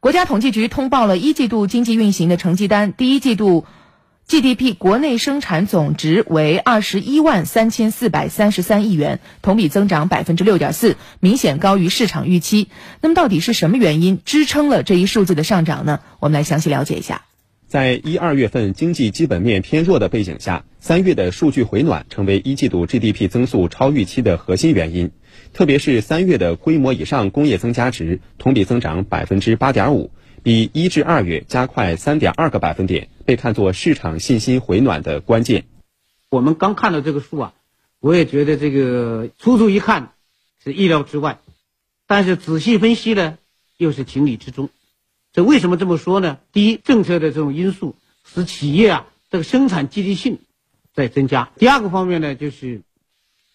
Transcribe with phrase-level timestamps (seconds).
[0.00, 3.66] 国家统计局通报了一季度经济运行的成绩单，第一季度
[4.28, 12.68] GDP 国内生产总值为二十一万三千四百三十三亿元，同比增长百分之六点四，明显高于市场预期。
[13.00, 15.98] 那么，到底是什么原因支撑了这一数字的上涨呢？
[16.20, 17.22] 我们来详细了解一下。
[17.68, 25.10] 在一二月份经济基本面偏弱的背景下，三月的数据回暖成为一季度 GDP 增速超预期的核心原因。
[25.52, 30.10] 特别是三月的规模以上工业增加值同比增长百分之八点五。
[30.42, 35.64] 比一至二月加快三点二个百分点，被看作市场信心回暖的关键。
[36.30, 37.54] 我们刚看到这个数啊，
[38.00, 40.12] 我也觉得这个初初一看
[40.64, 41.40] 是意料之外，
[42.06, 43.36] 但是仔细分析呢，
[43.76, 44.70] 又是情理之中。
[45.32, 46.38] 这为什么这么说呢？
[46.52, 50.38] 第一，政策的这种因素使企业啊这个生产积极性
[50.94, 52.82] 在增加；第二个方面呢，就是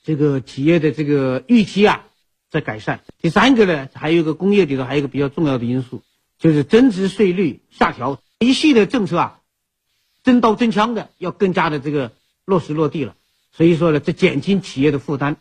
[0.04, 2.06] 这个企业的这个预期啊
[2.50, 6.02] 在改善；第三个呢，还有一个工业里头还有一个比较重要的因素。
[6.40, 9.40] 就是增值税率下调，一系列政策啊，
[10.24, 12.12] 真刀真枪的要更加的这个
[12.44, 13.16] 落实落地了。
[13.54, 15.38] 所以说呢，这减轻企业的负担。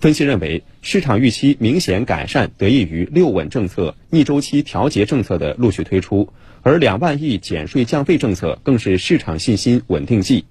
[0.00, 6.32] 分析认为，市场预期明显改善得益于六稳政策、逆周期调节政策的陆续推出，
[6.62, 10.44] 而两万亿减税降费政策更是市场信心稳定剂。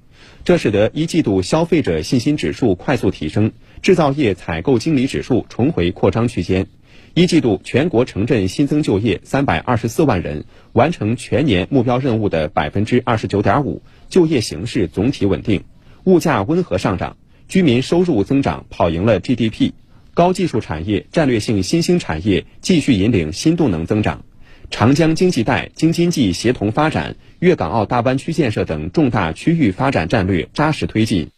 [0.43, 6.67] 这使得一季度消费者信心指数快速提升，制造业采购经理指数重回扩张区间。
[7.13, 15.63] 一季度全国城镇新增就业三百二十四万人，完成全年目标任务的百分之二十九点五，就业形势总体稳定，
[16.03, 17.15] 物价温和上涨，
[17.47, 19.71] 居民收入增长跑赢了 GDP，
[20.13, 24.23] 高技术产业、战略性新兴产业继续引领新动能增长，
[24.69, 31.29] 长江经济带、京津冀协同发展、粤港澳大湾区建设等重大区域发展战略扎实推进。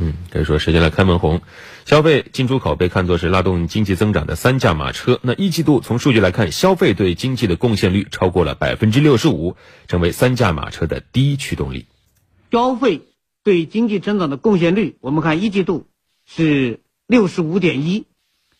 [0.00, 1.40] 嗯，可以说实现了开门红，
[1.84, 5.18] 消费进出口被看作是拉动经济增长的三驾马车。
[5.22, 9.56] 那一季度从数据来看，消费对经济的贡献率超过了百分之六十五，
[9.88, 11.86] 成为三驾马车的第一驱动力。
[12.52, 13.00] 消费
[13.48, 15.86] 对经济增长的贡献率，我们看一季度
[16.26, 18.04] 是六十五点一，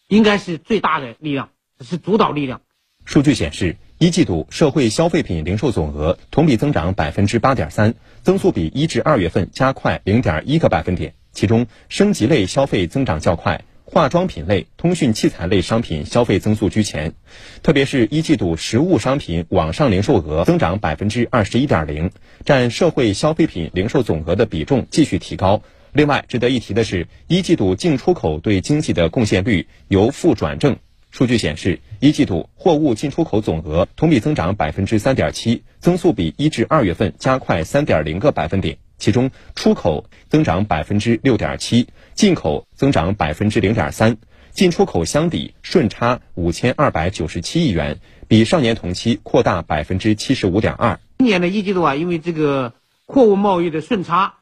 [0.08, 2.62] 应该是最大的力量，是主导力量。
[3.04, 11.12] 数据显示，一季度社会消费品零售总额同比增长百分之八点三，增速比一至二月份加快零点一个百分点。
[11.32, 17.14] 其中，升级类消费增长较快，化妆品类、通讯器材类商品消费增速居前。
[17.62, 22.10] 特别是一季度实物商品网上零售额增长百分之二十一点零，
[22.44, 25.62] 占社会消费品零售总额的比重继续提高。
[25.94, 30.76] 另外，值得一提的是，一季度进出口对经济的贡献率由负转正。
[31.10, 38.76] 数据显示，一季度货物进出口总额同比增长百分之三点七，增速比一至二月份加快三点零个百分点。
[38.98, 44.16] 其中，出口增长百分之六点七，进口增长百分之零点三，
[44.50, 50.98] 进出口相抵顺差五千二百九十七亿元，比上年同期扩大百分之七十五点二。
[51.18, 52.74] 今年的一季度啊，因为这个
[53.06, 54.34] 货物贸易的顺差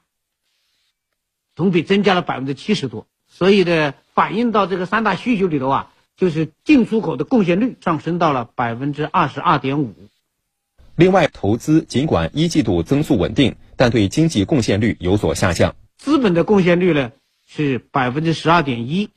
[1.55, 9.93] 同比增加了百分之七十多，所以呢，反映到这个三大需求里头啊，就是进出口的贡献率上升到了百分之二十二点五。
[10.95, 13.55] 另外，投资尽管一季度增速稳定。
[13.77, 17.13] 但对经济贡献率有所下降，资本的贡献率呢
[17.47, 19.11] 是百分之十二点一，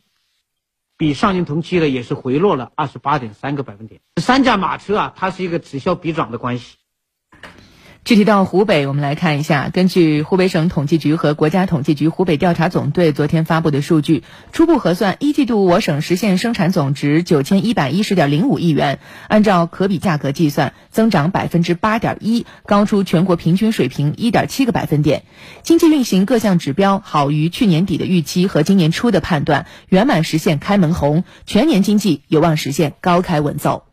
[0.98, 4.02] 比上年同期呢也是回落了二十八点三个百分点。
[4.22, 6.76] 三驾马车啊，它是一个此消彼长的关系。
[8.06, 9.70] 具体到湖北，我们来看一下。
[9.70, 25.22] 根据湖北省统计局和国家统计局湖北调查总队昨天发布的数据，初步核算，一季度我省实现生产总值九千一百一十点零五亿元，按照可比价格计算，增长百分之八点一，高出全国平均水平一点七个百分点。
[25.62, 33.89] 经济运行各项指标好于去年底的预期和今年初的判断，圆满实现开门红，全年经济有望实现高开稳走。